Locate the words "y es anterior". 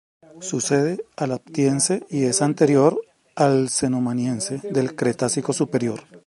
2.09-2.99